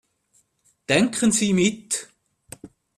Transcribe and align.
Denken 0.89 1.31
Sie 1.31 1.53
mit. 1.53 2.09